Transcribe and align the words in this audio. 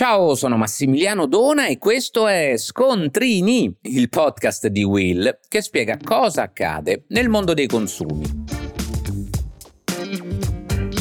Ciao, 0.00 0.34
sono 0.34 0.56
Massimiliano 0.56 1.26
Dona 1.26 1.66
e 1.66 1.76
questo 1.76 2.26
è 2.26 2.54
Scontrini, 2.56 3.70
il 3.82 4.08
podcast 4.08 4.68
di 4.68 4.82
Will 4.82 5.40
che 5.46 5.60
spiega 5.60 5.98
cosa 6.02 6.40
accade 6.40 7.04
nel 7.08 7.28
mondo 7.28 7.52
dei 7.52 7.66
consumi. 7.66 8.24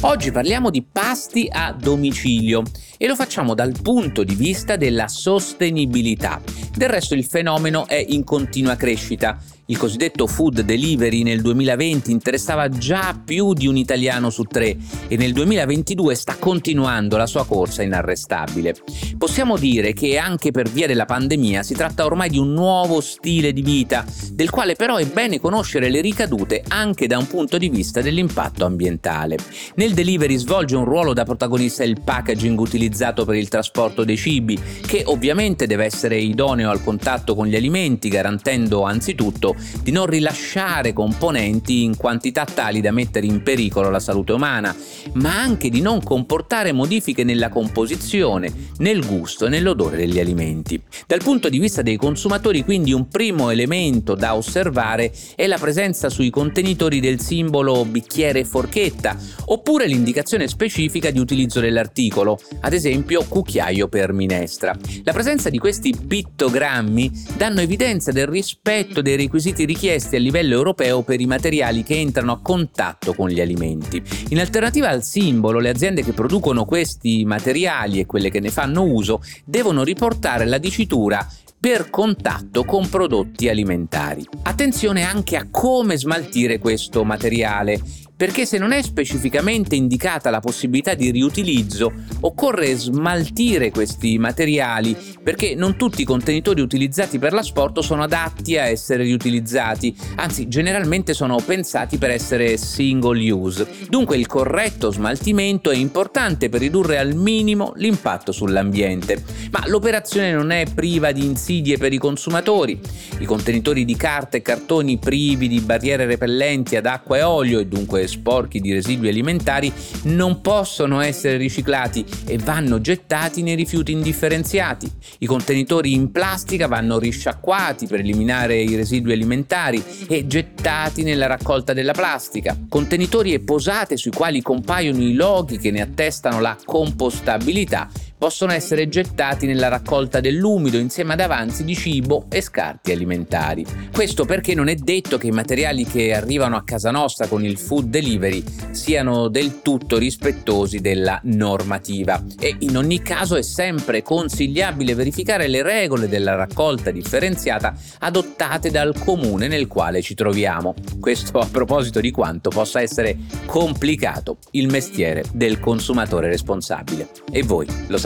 Oggi 0.00 0.30
parliamo 0.30 0.70
di 0.70 0.82
pasti 0.82 1.46
a 1.50 1.74
domicilio 1.74 2.62
e 2.96 3.06
lo 3.06 3.14
facciamo 3.14 3.52
dal 3.52 3.74
punto 3.82 4.24
di 4.24 4.34
vista 4.34 4.76
della 4.76 5.08
sostenibilità. 5.08 6.40
Del 6.74 6.88
resto 6.88 7.12
il 7.12 7.26
fenomeno 7.26 7.86
è 7.86 8.02
in 8.08 8.24
continua 8.24 8.76
crescita 8.76 9.38
il 9.68 9.78
cosiddetto 9.78 10.28
food 10.28 10.60
delivery 10.60 11.22
nel 11.22 11.40
2020 11.40 12.12
interessava 12.12 12.68
già 12.68 13.20
più 13.24 13.52
di 13.52 13.66
un 13.66 13.76
italiano 13.76 14.30
su 14.30 14.44
tre 14.44 14.76
e 15.08 15.16
nel 15.16 15.32
2022 15.32 16.14
sta 16.14 16.36
continuando 16.38 17.16
la 17.16 17.26
sua 17.26 17.44
corsa 17.44 17.82
inarrestabile. 17.82 18.76
Possiamo 19.18 19.56
dire 19.56 19.92
che 19.92 20.18
anche 20.18 20.52
per 20.52 20.70
via 20.70 20.86
della 20.86 21.04
pandemia 21.04 21.64
si 21.64 21.74
tratta 21.74 22.04
ormai 22.04 22.30
di 22.30 22.38
un 22.38 22.52
nuovo 22.52 23.00
stile 23.00 23.52
di 23.52 23.62
vita, 23.62 24.04
del 24.30 24.50
quale 24.50 24.76
però 24.76 24.96
è 24.96 25.06
bene 25.06 25.40
conoscere 25.40 25.88
le 25.88 26.00
ricadute 26.00 26.62
anche 26.68 27.08
da 27.08 27.18
un 27.18 27.26
punto 27.26 27.58
di 27.58 27.68
vista 27.68 28.00
dell'impatto 28.00 28.64
ambientale. 28.64 29.36
Nel 29.74 29.94
delivery 29.94 30.36
svolge 30.36 30.76
un 30.76 30.84
ruolo 30.84 31.12
da 31.12 31.24
protagonista 31.24 31.82
il 31.82 32.00
packaging 32.04 32.58
utilizzato 32.58 33.24
per 33.24 33.34
il 33.34 33.48
trasporto 33.48 34.04
dei 34.04 34.16
cibi, 34.16 34.56
che 34.86 35.02
ovviamente 35.06 35.66
deve 35.66 35.86
essere 35.86 36.18
idoneo 36.18 36.70
al 36.70 36.84
contatto 36.84 37.34
con 37.34 37.48
gli 37.48 37.56
alimenti, 37.56 38.08
garantendo 38.08 38.82
anzitutto 38.82 39.54
di 39.82 39.90
non 39.90 40.06
rilasciare 40.06 40.92
componenti 40.92 41.82
in 41.82 41.96
quantità 41.96 42.44
tali 42.44 42.80
da 42.80 42.90
mettere 42.90 43.26
in 43.26 43.42
pericolo 43.42 43.90
la 43.90 44.00
salute 44.00 44.32
umana, 44.32 44.74
ma 45.14 45.40
anche 45.40 45.68
di 45.68 45.80
non 45.80 46.02
comportare 46.02 46.72
modifiche 46.72 47.24
nella 47.24 47.48
composizione, 47.48 48.52
nel 48.78 49.04
gusto 49.06 49.46
e 49.46 49.48
nell'odore 49.48 49.96
degli 49.96 50.20
alimenti. 50.20 50.80
Dal 51.06 51.22
punto 51.22 51.48
di 51.48 51.58
vista 51.58 51.82
dei 51.82 51.96
consumatori 51.96 52.64
quindi 52.64 52.92
un 52.92 53.08
primo 53.08 53.50
elemento 53.50 54.14
da 54.14 54.34
osservare 54.34 55.12
è 55.34 55.46
la 55.46 55.58
presenza 55.58 56.08
sui 56.08 56.30
contenitori 56.30 57.00
del 57.00 57.20
simbolo 57.20 57.84
bicchiere 57.84 58.40
e 58.40 58.44
forchetta, 58.44 59.16
oppure 59.46 59.86
l'indicazione 59.86 60.48
specifica 60.48 61.10
di 61.10 61.18
utilizzo 61.18 61.60
dell'articolo, 61.60 62.38
ad 62.60 62.72
esempio 62.72 63.24
cucchiaio 63.26 63.88
per 63.88 64.12
minestra. 64.12 64.76
La 65.04 65.12
presenza 65.12 65.48
di 65.50 65.58
questi 65.58 65.94
pittogrammi 65.96 67.10
danno 67.36 67.60
evidenza 67.60 68.12
del 68.12 68.26
rispetto 68.26 69.00
dei 69.00 69.16
requisiti 69.16 69.45
requisiti 69.46 69.64
richiesti 69.64 70.16
a 70.16 70.18
livello 70.18 70.54
europeo 70.54 71.02
per 71.02 71.20
i 71.20 71.26
materiali 71.26 71.84
che 71.84 71.94
entrano 71.94 72.32
a 72.32 72.40
contatto 72.40 73.14
con 73.14 73.28
gli 73.28 73.40
alimenti. 73.40 74.02
In 74.30 74.40
alternativa 74.40 74.88
al 74.88 75.04
simbolo, 75.04 75.60
le 75.60 75.68
aziende 75.68 76.02
che 76.02 76.12
producono 76.12 76.64
questi 76.64 77.24
materiali 77.24 78.00
e 78.00 78.06
quelle 78.06 78.30
che 78.30 78.40
ne 78.40 78.50
fanno 78.50 78.82
uso 78.82 79.22
devono 79.44 79.84
riportare 79.84 80.46
la 80.46 80.58
dicitura 80.58 81.24
per 81.58 81.90
contatto 81.90 82.64
con 82.64 82.88
prodotti 82.88 83.48
alimentari. 83.48 84.26
Attenzione 84.42 85.02
anche 85.02 85.36
a 85.36 85.46
come 85.50 85.96
smaltire 85.96 86.58
questo 86.58 87.04
materiale 87.04 87.80
perché 88.16 88.46
se 88.46 88.56
non 88.56 88.72
è 88.72 88.80
specificamente 88.80 89.76
indicata 89.76 90.30
la 90.30 90.40
possibilità 90.40 90.94
di 90.94 91.10
riutilizzo, 91.10 91.92
occorre 92.20 92.74
smaltire 92.74 93.70
questi 93.70 94.16
materiali 94.16 94.96
perché 95.22 95.54
non 95.54 95.76
tutti 95.76 96.00
i 96.00 96.06
contenitori 96.06 96.62
utilizzati 96.62 97.18
per 97.18 97.34
l'asporto 97.34 97.82
sono 97.82 98.04
adatti 98.04 98.56
a 98.56 98.64
essere 98.64 99.02
riutilizzati, 99.02 99.94
anzi 100.14 100.48
generalmente 100.48 101.12
sono 101.12 101.36
pensati 101.44 101.98
per 101.98 102.10
essere 102.10 102.56
single 102.56 103.30
use. 103.30 103.68
Dunque 103.88 104.16
il 104.16 104.26
corretto 104.26 104.90
smaltimento 104.90 105.70
è 105.70 105.76
importante 105.76 106.48
per 106.48 106.60
ridurre 106.60 106.98
al 106.98 107.14
minimo 107.14 107.74
l'impatto 107.76 108.32
sull'ambiente, 108.32 109.22
ma 109.50 109.64
l'operazione 109.66 110.32
non 110.32 110.52
è 110.52 110.64
priva 110.72 111.12
di 111.12 111.24
insidie 111.24 111.76
per 111.76 111.92
i 111.92 111.98
consumatori. 111.98 112.80
I 113.18 113.24
contenitori 113.24 113.84
di 113.84 113.96
carta 113.96 114.38
e 114.38 114.42
cartoni 114.42 114.98
privi 114.98 115.48
di 115.48 115.60
barriere 115.60 116.06
repellenti 116.06 116.76
ad 116.76 116.86
acqua 116.86 117.18
e 117.18 117.22
olio 117.22 117.58
e 117.58 117.66
dunque 117.66 118.05
sporchi 118.06 118.60
di 118.60 118.72
residui 118.72 119.08
alimentari 119.08 119.72
non 120.04 120.40
possono 120.40 121.00
essere 121.00 121.36
riciclati 121.36 122.04
e 122.26 122.38
vanno 122.38 122.80
gettati 122.80 123.42
nei 123.42 123.54
rifiuti 123.54 123.92
indifferenziati. 123.92 124.90
I 125.18 125.26
contenitori 125.26 125.92
in 125.92 126.10
plastica 126.10 126.66
vanno 126.66 126.98
risciacquati 126.98 127.86
per 127.86 128.00
eliminare 128.00 128.60
i 128.60 128.74
residui 128.76 129.12
alimentari 129.12 129.82
e 130.08 130.26
gettati 130.26 131.02
nella 131.02 131.26
raccolta 131.26 131.72
della 131.72 131.92
plastica. 131.92 132.56
Contenitori 132.68 133.32
e 133.32 133.40
posate 133.40 133.96
sui 133.96 134.10
quali 134.10 134.42
compaiono 134.42 135.02
i 135.02 135.14
loghi 135.14 135.58
che 135.58 135.70
ne 135.70 135.80
attestano 135.80 136.40
la 136.40 136.56
compostabilità 136.64 137.88
possono 138.18 138.52
essere 138.52 138.88
gettati 138.88 139.46
nella 139.46 139.68
raccolta 139.68 140.20
dell'umido 140.20 140.78
insieme 140.78 141.12
ad 141.12 141.20
avanzi 141.20 141.64
di 141.64 141.74
cibo 141.74 142.26
e 142.30 142.40
scarti 142.40 142.92
alimentari. 142.92 143.64
Questo 143.92 144.24
perché 144.24 144.54
non 144.54 144.68
è 144.68 144.74
detto 144.74 145.18
che 145.18 145.26
i 145.26 145.32
materiali 145.32 145.84
che 145.84 146.14
arrivano 146.14 146.56
a 146.56 146.64
casa 146.64 146.90
nostra 146.90 147.26
con 147.26 147.44
il 147.44 147.58
food 147.58 147.86
delivery 147.86 148.42
siano 148.70 149.28
del 149.28 149.60
tutto 149.62 149.98
rispettosi 149.98 150.80
della 150.80 151.20
normativa 151.24 152.22
e 152.38 152.56
in 152.60 152.76
ogni 152.76 153.02
caso 153.02 153.36
è 153.36 153.42
sempre 153.42 154.02
consigliabile 154.02 154.94
verificare 154.94 155.46
le 155.48 155.62
regole 155.62 156.08
della 156.08 156.34
raccolta 156.34 156.90
differenziata 156.90 157.74
adottate 158.00 158.70
dal 158.70 158.98
comune 158.98 159.48
nel 159.48 159.66
quale 159.66 160.00
ci 160.02 160.14
troviamo. 160.14 160.74
Questo 161.00 161.38
a 161.38 161.46
proposito 161.46 162.00
di 162.00 162.10
quanto 162.10 162.50
possa 162.50 162.80
essere 162.80 163.16
complicato 163.44 164.38
il 164.52 164.70
mestiere 164.70 165.24
del 165.32 165.60
consumatore 165.60 166.28
responsabile. 166.28 167.08
E 167.30 167.42
voi 167.42 167.66
lo 167.88 167.98
sapete? 167.98 168.05